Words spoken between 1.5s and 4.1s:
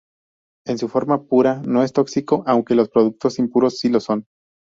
no es tóxico, aunque los productos impuros sí lo